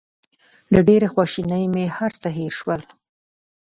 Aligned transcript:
له 0.73 0.79
ډېرې 0.87 1.07
خواشینۍ 1.13 1.63
مې 1.73 1.85
هر 1.97 2.11
څه 2.21 2.29
هېر 2.37 2.53
شول. 2.59 2.81